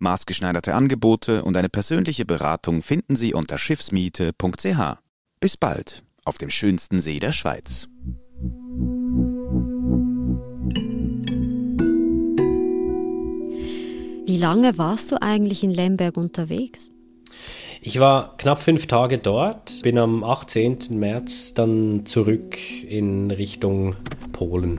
Maßgeschneiderte 0.00 0.74
Angebote 0.74 1.44
und 1.44 1.56
eine 1.56 1.68
persönliche 1.68 2.24
Beratung 2.24 2.82
finden 2.82 3.14
Sie 3.14 3.34
unter 3.34 3.56
schiffsmiete.ch. 3.56 4.98
Bis 5.38 5.56
bald 5.56 6.02
auf 6.24 6.38
dem 6.38 6.50
schönsten 6.50 6.98
See 6.98 7.20
der 7.20 7.30
Schweiz. 7.30 7.89
Wie 14.30 14.36
lange 14.36 14.78
warst 14.78 15.10
du 15.10 15.20
eigentlich 15.20 15.64
in 15.64 15.72
Lemberg 15.72 16.16
unterwegs? 16.16 16.92
Ich 17.82 17.98
war 17.98 18.36
knapp 18.36 18.62
fünf 18.62 18.86
Tage 18.86 19.18
dort, 19.18 19.82
bin 19.82 19.98
am 19.98 20.22
18. 20.22 20.78
März 20.90 21.54
dann 21.54 22.06
zurück 22.06 22.56
in 22.88 23.32
Richtung 23.32 23.96
Polen. 24.30 24.78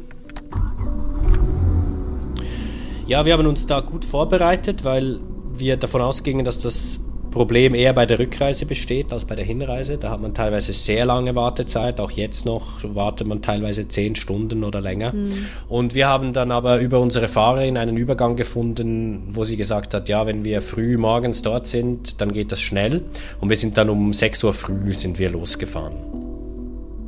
Ja, 3.05 3.25
wir 3.25 3.33
haben 3.33 3.45
uns 3.45 3.67
da 3.67 3.81
gut 3.81 4.05
vorbereitet, 4.05 4.85
weil 4.85 5.19
wir 5.53 5.75
davon 5.75 5.99
ausgingen, 5.99 6.45
dass 6.45 6.61
das 6.61 7.01
Problem 7.31 7.73
eher 7.73 7.93
bei 7.93 8.05
der 8.05 8.19
Rückreise 8.19 8.65
besteht 8.65 9.11
als 9.13 9.25
bei 9.25 9.35
der 9.35 9.45
Hinreise. 9.45 9.97
Da 9.97 10.11
hat 10.11 10.21
man 10.21 10.33
teilweise 10.33 10.73
sehr 10.73 11.05
lange 11.05 11.33
Wartezeit. 11.35 11.99
Auch 11.99 12.11
jetzt 12.11 12.45
noch 12.45 12.83
wartet 12.93 13.25
man 13.25 13.41
teilweise 13.41 13.87
zehn 13.87 14.15
Stunden 14.15 14.63
oder 14.63 14.81
länger. 14.81 15.13
Mhm. 15.13 15.45
Und 15.69 15.95
wir 15.95 16.07
haben 16.07 16.33
dann 16.33 16.51
aber 16.51 16.79
über 16.79 16.99
unsere 16.99 17.27
Fahrerin 17.27 17.77
einen 17.77 17.97
Übergang 17.97 18.35
gefunden, 18.35 19.29
wo 19.31 19.45
sie 19.45 19.57
gesagt 19.57 19.93
hat, 19.93 20.09
ja, 20.09 20.27
wenn 20.27 20.43
wir 20.43 20.61
früh 20.61 20.97
morgens 20.97 21.41
dort 21.41 21.67
sind, 21.67 22.19
dann 22.21 22.33
geht 22.33 22.51
das 22.51 22.61
schnell. 22.61 23.03
Und 23.39 23.49
wir 23.49 23.57
sind 23.57 23.77
dann 23.77 23.89
um 23.89 24.13
6 24.13 24.43
Uhr 24.43 24.53
früh 24.53 24.93
sind 24.93 25.17
wir 25.17 25.29
losgefahren. 25.29 25.93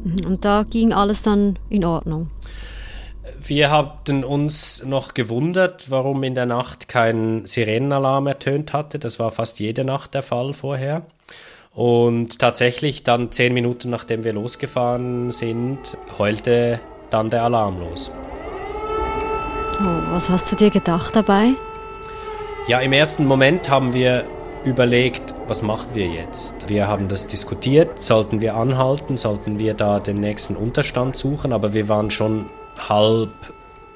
Mhm. 0.06 0.26
Und 0.26 0.46
da 0.46 0.64
ging 0.70 0.94
alles 0.94 1.22
dann 1.22 1.60
in 1.70 1.84
Ordnung. 1.84 2.30
Wir 3.42 3.72
hatten 3.72 4.24
uns 4.24 4.84
noch 4.86 5.14
gewundert, 5.14 5.90
warum 5.90 6.24
in 6.24 6.36
der 6.36 6.46
Nacht 6.46 6.88
kein 6.88 7.46
Sirenenalarm 7.46 8.28
ertönt 8.28 8.74
hatte. 8.74 9.00
Das 9.00 9.20
war 9.20 9.32
fast 9.32 9.60
jede 9.60 9.86
Nacht 9.86 10.14
der 10.14 10.24
Fall 10.24 10.54
vorher. 10.54 11.04
Und 11.74 12.40
tatsächlich 12.40 13.04
dann 13.04 13.32
zehn 13.32 13.54
Minuten 13.54 13.90
nachdem 13.90 14.24
wir 14.24 14.34
losgefahren 14.34 15.32
sind, 15.32 15.98
heulte 16.18 16.80
dann 17.10 17.30
der 17.30 17.44
Alarm 17.44 17.80
los. 17.80 18.12
Oh, 19.80 20.12
was 20.12 20.30
hast 20.30 20.52
du 20.52 20.56
dir 20.56 20.70
gedacht 20.70 21.16
dabei? 21.16 21.54
Ja, 22.68 22.80
im 22.80 22.94
ersten 22.94 23.26
Moment 23.26 23.70
haben 23.70 23.94
wir 23.94 24.26
überlegt, 24.66 25.34
was 25.48 25.62
machen 25.62 25.90
wir 25.94 26.08
jetzt? 26.08 26.70
Wir 26.70 26.88
haben 26.88 27.08
das 27.08 27.28
diskutiert, 27.28 28.00
sollten 28.00 28.40
wir 28.40 28.56
anhalten, 28.56 29.18
sollten 29.18 29.60
wir 29.60 29.74
da 29.74 30.00
den 30.00 30.18
nächsten 30.18 30.56
Unterstand 30.56 31.16
suchen, 31.16 31.52
aber 31.52 31.74
wir 31.74 31.90
waren 31.90 32.12
schon 32.12 32.46
halb 32.90 33.32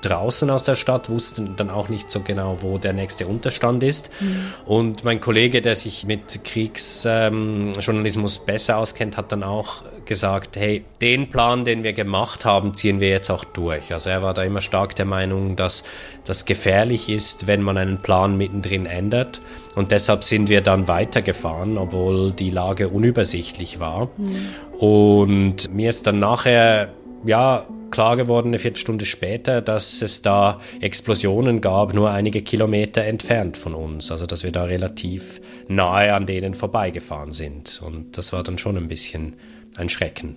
draußen 0.02 0.50
aus 0.50 0.64
der 0.64 0.76
Stadt, 0.76 1.10
wussten 1.10 1.56
dann 1.56 1.70
auch 1.70 1.90
nicht 1.90 2.10
so 2.10 2.22
genau, 2.22 2.58
wo 2.62 2.78
der 2.78 2.94
nächste 2.94 3.28
Unterstand 3.28 3.84
ist. 3.84 4.10
Mhm. 4.20 4.54
Und 4.66 5.04
mein 5.04 5.20
Kollege, 5.20 5.62
der 5.62 5.76
sich 5.76 6.06
mit 6.06 6.44
Kriegsjournalismus 6.44 8.38
ähm, 8.38 8.44
besser 8.46 8.78
auskennt, 8.78 9.18
hat 9.18 9.32
dann 9.32 9.44
auch 9.44 9.84
gesagt, 10.06 10.56
hey, 10.56 10.86
den 11.02 11.30
Plan, 11.30 11.66
den 11.66 11.84
wir 11.84 11.94
gemacht 11.94 12.46
haben, 12.46 12.74
ziehen 12.74 13.00
wir 13.00 13.10
jetzt 13.10 13.30
auch 13.30 13.44
durch. 13.44 13.92
Also 13.92 14.10
er 14.10 14.22
war 14.22 14.34
da 14.34 14.44
immer 14.44 14.62
stark 14.62 14.96
der 14.96 15.06
Meinung, 15.06 15.56
dass 15.56 15.84
das 16.24 16.46
gefährlich 16.46 17.10
ist, 17.10 17.48
wenn 17.48 17.62
man 17.62 17.78
einen 17.78 18.02
Plan 18.02 18.38
mittendrin 18.38 18.86
ändert. 18.86 19.42
Und 19.76 19.92
deshalb 19.92 20.24
sind 20.24 20.50
wir 20.50 20.62
dann 20.62 20.88
weitergefahren, 20.88 21.78
obwohl 21.78 22.32
die 22.32 22.52
Lage 22.52 22.90
unübersichtlich 22.90 23.80
war. 23.80 24.10
Mhm. 24.18 24.78
Und 24.80 25.74
mir 25.74 25.90
ist 25.90 26.06
dann 26.06 26.20
nachher, 26.20 26.90
ja, 27.26 27.66
klar 27.98 28.16
geworden, 28.16 28.50
eine 28.50 28.60
Viertelstunde 28.60 29.06
später, 29.06 29.60
dass 29.60 30.04
es 30.04 30.22
da 30.22 30.62
Explosionen 30.82 31.62
gab, 31.62 31.96
nur 31.96 32.12
einige 32.12 32.44
Kilometer 32.44 33.04
entfernt 33.04 33.58
von 33.58 33.74
uns. 33.74 34.12
Also, 34.12 34.28
dass 34.28 34.44
wir 34.44 34.52
da 34.52 34.66
relativ 34.66 35.42
nahe 35.68 36.14
an 36.14 36.28
denen 36.28 36.54
vorbeigefahren 36.54 37.32
sind. 37.32 37.82
Und 37.84 38.16
das 38.16 38.34
war 38.34 38.44
dann 38.44 38.60
schon 38.60 38.78
ein 38.78 38.88
bisschen 38.88 39.34
ein 39.78 39.90
Schrecken. 39.90 40.36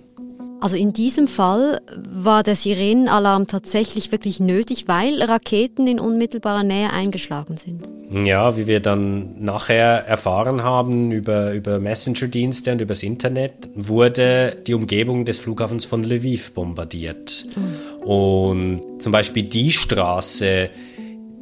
Also 0.61 0.77
in 0.77 0.93
diesem 0.93 1.27
Fall 1.27 1.81
war 1.97 2.43
der 2.43 2.55
Sirenenalarm 2.55 3.47
tatsächlich 3.47 4.11
wirklich 4.11 4.39
nötig, 4.39 4.87
weil 4.87 5.21
Raketen 5.21 5.87
in 5.87 5.99
unmittelbarer 5.99 6.63
Nähe 6.63 6.91
eingeschlagen 6.91 7.57
sind. 7.57 7.81
Ja, 8.11 8.57
wie 8.57 8.67
wir 8.67 8.79
dann 8.79 9.43
nachher 9.43 10.05
erfahren 10.05 10.63
haben 10.63 11.11
über, 11.11 11.53
über 11.53 11.79
Messenger-Dienste 11.79 12.73
und 12.73 12.81
übers 12.81 13.01
Internet, 13.01 13.69
wurde 13.73 14.57
die 14.67 14.75
Umgebung 14.75 15.25
des 15.25 15.39
Flughafens 15.39 15.85
von 15.85 16.03
Lviv 16.03 16.53
bombardiert. 16.53 17.45
Mhm. 17.55 18.07
Und 18.07 18.81
zum 19.01 19.11
Beispiel 19.11 19.43
die 19.43 19.71
Straße, 19.71 20.69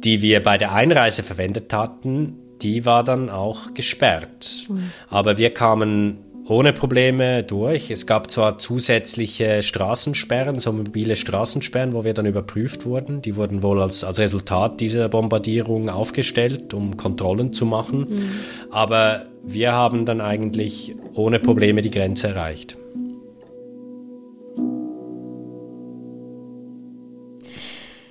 die 0.02 0.22
wir 0.22 0.42
bei 0.42 0.56
der 0.56 0.72
Einreise 0.72 1.22
verwendet 1.22 1.72
hatten, 1.74 2.36
die 2.62 2.86
war 2.86 3.04
dann 3.04 3.28
auch 3.28 3.74
gesperrt. 3.74 4.66
Mhm. 4.68 4.92
Aber 5.08 5.36
wir 5.36 5.52
kamen 5.52 6.18
ohne 6.50 6.72
Probleme 6.72 7.42
durch. 7.44 7.90
Es 7.90 8.06
gab 8.06 8.30
zwar 8.30 8.58
zusätzliche 8.58 9.62
Straßensperren, 9.62 10.58
so 10.58 10.72
mobile 10.72 11.14
Straßensperren, 11.14 11.92
wo 11.92 12.04
wir 12.04 12.12
dann 12.12 12.26
überprüft 12.26 12.84
wurden. 12.84 13.22
Die 13.22 13.36
wurden 13.36 13.62
wohl 13.62 13.80
als, 13.80 14.02
als 14.04 14.18
Resultat 14.18 14.80
dieser 14.80 15.08
Bombardierung 15.08 15.88
aufgestellt, 15.88 16.74
um 16.74 16.96
Kontrollen 16.96 17.52
zu 17.52 17.66
machen. 17.66 18.00
Mhm. 18.00 18.30
Aber 18.70 19.26
wir 19.44 19.72
haben 19.72 20.04
dann 20.04 20.20
eigentlich 20.20 20.96
ohne 21.14 21.38
Probleme 21.38 21.82
die 21.82 21.90
Grenze 21.90 22.28
erreicht. 22.28 22.76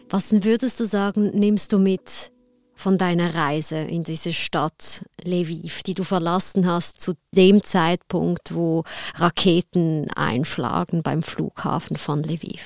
Was 0.10 0.31
würdest 0.31 0.79
du 0.79 0.86
sagen, 0.86 1.31
nimmst 1.38 1.72
du 1.72 1.77
mit 1.77 2.31
von 2.79 2.98
deiner 2.98 3.36
Reise 3.36 3.77
in 3.77 4.05
diese 4.05 4.31
Stadt 4.31 5.03
Lviv, 5.21 5.83
die 5.83 5.93
du 5.95 6.05
verlassen 6.05 6.65
hast 6.65 7.01
zu 7.01 7.15
dem 7.36 7.62
Zeitpunkt, 7.62 8.55
wo 8.55 8.86
Raketen 9.15 10.09
einschlagen 10.12 11.03
beim 11.03 11.21
Flughafen 11.21 11.98
von 11.98 12.24
Lviv? 12.24 12.62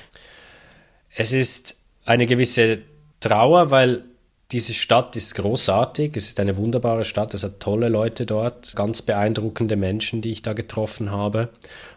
Es 1.16 1.32
ist 1.32 1.80
eine 2.04 2.26
gewisse 2.26 2.78
Trauer, 3.18 3.72
weil 3.72 4.04
diese 4.52 4.72
Stadt 4.72 5.16
ist 5.16 5.34
großartig, 5.34 6.16
es 6.16 6.28
ist 6.28 6.38
eine 6.38 6.56
wunderbare 6.56 7.04
Stadt, 7.04 7.34
es 7.34 7.42
hat 7.42 7.58
tolle 7.58 7.88
Leute 7.88 8.24
dort, 8.24 8.76
ganz 8.76 9.02
beeindruckende 9.02 9.74
Menschen, 9.74 10.22
die 10.22 10.30
ich 10.30 10.42
da 10.42 10.52
getroffen 10.52 11.10
habe. 11.10 11.48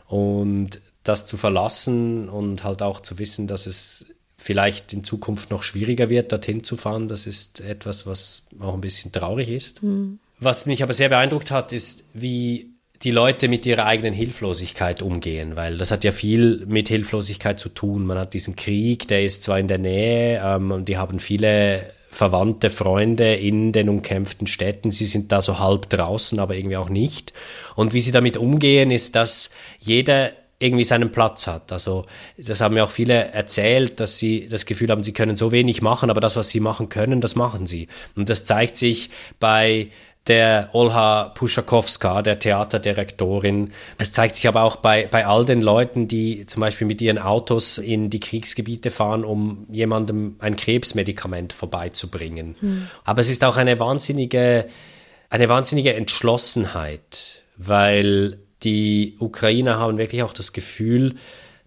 Und 0.07 0.81
das 1.03 1.27
zu 1.27 1.37
verlassen 1.37 2.29
und 2.29 2.63
halt 2.63 2.81
auch 2.81 2.99
zu 2.99 3.19
wissen, 3.19 3.45
dass 3.45 3.67
es 3.67 4.07
vielleicht 4.37 4.93
in 4.93 5.03
Zukunft 5.03 5.49
noch 5.49 5.63
schwieriger 5.63 6.09
wird, 6.09 6.31
dorthin 6.31 6.63
zu 6.63 6.77
fahren. 6.77 7.07
Das 7.07 7.25
ist 7.25 7.61
etwas, 7.61 8.05
was 8.05 8.45
auch 8.59 8.73
ein 8.73 8.81
bisschen 8.81 9.11
traurig 9.11 9.49
ist. 9.49 9.83
Mhm. 9.83 10.19
Was 10.39 10.67
mich 10.67 10.83
aber 10.83 10.93
sehr 10.93 11.09
beeindruckt 11.09 11.49
hat, 11.49 11.73
ist, 11.73 12.03
wie 12.13 12.69
die 13.03 13.11
Leute 13.11 13.47
mit 13.47 13.65
ihrer 13.65 13.85
eigenen 13.85 14.13
Hilflosigkeit 14.13 15.01
umgehen, 15.01 15.55
weil 15.55 15.77
das 15.77 15.91
hat 15.91 16.03
ja 16.03 16.11
viel 16.11 16.65
mit 16.67 16.87
Hilflosigkeit 16.87 17.59
zu 17.59 17.69
tun. 17.69 18.05
Man 18.05 18.17
hat 18.17 18.33
diesen 18.33 18.55
Krieg, 18.55 19.07
der 19.07 19.23
ist 19.23 19.43
zwar 19.43 19.59
in 19.59 19.67
der 19.67 19.77
Nähe 19.77 20.41
ähm, 20.43 20.71
und 20.71 20.87
die 20.87 20.97
haben 20.97 21.19
viele 21.19 21.91
Verwandte, 22.09 22.69
Freunde 22.69 23.35
in 23.35 23.71
den 23.71 23.89
umkämpften 23.89 24.47
Städten. 24.47 24.91
Sie 24.91 25.05
sind 25.05 25.31
da 25.31 25.41
so 25.41 25.59
halb 25.59 25.89
draußen, 25.89 26.39
aber 26.39 26.55
irgendwie 26.55 26.77
auch 26.77 26.89
nicht. 26.89 27.33
Und 27.75 27.93
wie 27.93 28.01
sie 28.01 28.11
damit 28.11 28.37
umgehen, 28.37 28.89
ist, 28.89 29.15
dass 29.15 29.51
jeder 29.79 30.31
irgendwie 30.59 30.83
seinen 30.83 31.11
Platz 31.11 31.47
hat. 31.47 31.71
Also 31.71 32.05
das 32.37 32.61
haben 32.61 32.73
mir 32.73 32.83
auch 32.83 32.91
viele 32.91 33.31
erzählt, 33.31 33.99
dass 33.99 34.17
sie 34.17 34.47
das 34.49 34.65
Gefühl 34.65 34.89
haben, 34.89 35.03
sie 35.03 35.13
können 35.13 35.35
so 35.35 35.51
wenig 35.51 35.81
machen, 35.81 36.09
aber 36.09 36.19
das, 36.19 36.35
was 36.35 36.49
sie 36.49 36.59
machen 36.59 36.89
können, 36.89 37.21
das 37.21 37.35
machen 37.35 37.67
sie. 37.67 37.87
Und 38.15 38.29
das 38.29 38.45
zeigt 38.45 38.75
sich 38.75 39.11
bei 39.39 39.89
der 40.27 40.69
Olha 40.73 41.29
Puschakowska, 41.29 42.21
der 42.21 42.39
Theaterdirektorin. 42.39 43.71
Es 43.97 44.11
zeigt 44.11 44.35
sich 44.35 44.47
aber 44.47 44.63
auch 44.63 44.77
bei, 44.77 45.07
bei 45.07 45.25
all 45.25 45.45
den 45.45 45.61
Leuten, 45.61 46.07
die 46.07 46.45
zum 46.45 46.61
Beispiel 46.61 46.87
mit 46.87 47.01
ihren 47.01 47.17
Autos 47.17 47.77
in 47.77 48.09
die 48.09 48.19
Kriegsgebiete 48.19 48.89
fahren, 48.89 49.23
um 49.23 49.67
jemandem 49.71 50.35
ein 50.39 50.55
Krebsmedikament 50.55 51.53
vorbeizubringen. 51.53 52.55
Mhm. 52.59 52.87
Aber 53.05 53.21
es 53.21 53.29
ist 53.29 53.43
auch 53.43 53.57
eine 53.57 53.79
wahnsinnige, 53.79 54.67
eine 55.29 55.47
wahnsinnige 55.47 55.93
Entschlossenheit, 55.93 57.43
weil 57.55 58.39
die 58.63 59.15
Ukrainer 59.19 59.77
haben 59.77 59.97
wirklich 59.97 60.23
auch 60.23 60.33
das 60.33 60.53
Gefühl, 60.53 61.15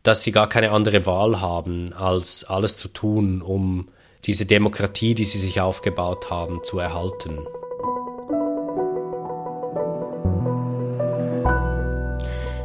dass 0.02 0.22
sie 0.22 0.32
gar 0.32 0.48
keine 0.48 0.70
andere 0.70 1.06
Wahl 1.06 1.40
haben, 1.40 1.92
als 1.92 2.44
alles 2.44 2.76
zu 2.76 2.88
tun, 2.88 3.42
um 3.42 3.88
diese 4.24 4.46
Demokratie, 4.46 5.14
die 5.14 5.24
sie 5.24 5.38
sich 5.38 5.60
aufgebaut 5.60 6.30
haben, 6.30 6.62
zu 6.64 6.78
erhalten. 6.78 7.38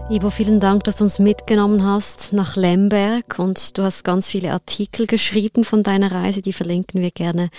Ivo, 0.08 0.30
vielen 0.30 0.60
Dank, 0.60 0.84
dass 0.84 0.98
du 0.98 1.04
uns 1.04 1.18
mitgenommen 1.18 1.84
hast 1.84 2.32
nach 2.32 2.56
Lemberg 2.56 3.39
und 3.39 3.76
du 3.76 3.82
hast 3.82 4.04
ganz 4.04 4.30
viele 4.30 4.52
Artikel 4.52 5.08
geschrieben 5.08 5.63
von 5.63 5.82
deiner 5.82 6.12
Reise, 6.12 6.44
die 6.44 6.54
verlinken 6.54 7.02
wir 7.02 7.10
gerne 7.10 7.50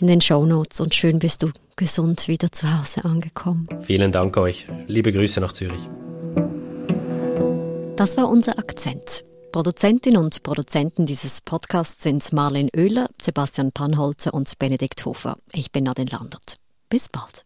in 0.00 0.06
den 0.06 0.22
Show 0.22 0.46
Notes 0.46 0.80
und 0.80 0.94
schön 0.94 1.18
bist 1.18 1.42
du 1.42 1.50
gesund 1.76 2.28
wieder 2.28 2.50
zu 2.50 2.78
Hause 2.78 3.04
angekommen. 3.04 3.68
Vielen 3.82 4.10
Dank 4.10 4.38
euch. 4.38 4.68
Liebe 4.86 5.12
Grüße 5.12 5.42
nach 5.42 5.52
Zürich. 5.52 5.90
Das 7.96 8.16
war 8.16 8.30
unser 8.30 8.58
Akzent. 8.58 9.26
Produzentin 9.52 10.16
und 10.16 10.42
Produzenten 10.42 11.04
dieses 11.04 11.42
Podcasts 11.42 12.02
sind 12.02 12.32
Marlene 12.32 12.70
Oehler, 12.74 13.10
Sebastian 13.20 13.70
Panholzer 13.70 14.32
und 14.32 14.58
Benedikt 14.58 15.04
Hofer. 15.04 15.36
Ich 15.52 15.72
bin 15.72 15.84
Nadine 15.84 16.10
Landert. 16.10 16.54
Bis 16.88 17.10
bald. 17.10 17.44